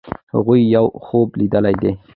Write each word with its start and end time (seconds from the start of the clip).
هغې 0.33 0.57
یو 0.75 0.85
خوب 1.05 1.27
لیدلی 1.39 1.75
دی. 1.81 1.91